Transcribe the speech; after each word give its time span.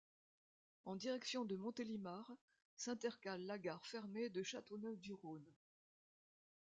En 0.85 0.95
direction 0.95 1.45
de 1.45 1.55
Montélimar, 1.55 2.33
s'intercale 2.75 3.41
la 3.45 3.59
gare 3.59 3.85
fermée 3.85 4.31
de 4.31 4.41
Châteauneuf-du-Rhône. 4.41 5.45